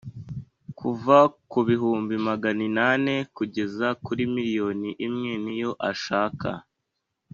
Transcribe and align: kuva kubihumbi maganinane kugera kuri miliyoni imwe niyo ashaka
kuva 0.79 1.17
kubihumbi 1.51 2.15
maganinane 2.27 3.15
kugera 3.35 3.87
kuri 4.05 4.23
miliyoni 4.35 4.89
imwe 5.07 5.33
niyo 5.43 5.71
ashaka 5.89 6.49